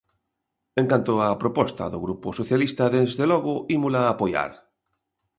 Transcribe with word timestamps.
En 0.81 0.85
canto 0.91 1.11
á 1.25 1.27
proposta 1.43 1.91
do 1.93 2.03
Grupo 2.05 2.27
Socialista, 2.39 2.83
desde 2.95 3.25
logo, 3.31 3.53
ímola 3.77 4.01
apoiar. 4.07 4.51